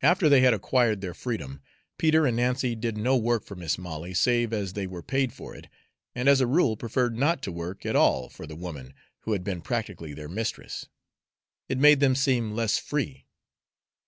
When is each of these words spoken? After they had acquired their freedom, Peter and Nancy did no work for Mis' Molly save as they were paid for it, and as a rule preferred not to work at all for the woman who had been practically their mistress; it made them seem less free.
After 0.00 0.28
they 0.28 0.42
had 0.42 0.54
acquired 0.54 1.00
their 1.00 1.12
freedom, 1.12 1.60
Peter 1.98 2.24
and 2.24 2.36
Nancy 2.36 2.76
did 2.76 2.96
no 2.96 3.16
work 3.16 3.42
for 3.44 3.56
Mis' 3.56 3.78
Molly 3.78 4.14
save 4.14 4.52
as 4.52 4.74
they 4.74 4.86
were 4.86 5.02
paid 5.02 5.32
for 5.32 5.56
it, 5.56 5.66
and 6.14 6.28
as 6.28 6.40
a 6.40 6.46
rule 6.46 6.76
preferred 6.76 7.18
not 7.18 7.42
to 7.42 7.50
work 7.50 7.84
at 7.84 7.96
all 7.96 8.28
for 8.28 8.46
the 8.46 8.54
woman 8.54 8.94
who 9.22 9.32
had 9.32 9.42
been 9.42 9.60
practically 9.60 10.14
their 10.14 10.28
mistress; 10.28 10.86
it 11.68 11.78
made 11.78 11.98
them 11.98 12.14
seem 12.14 12.52
less 12.52 12.78
free. 12.78 13.26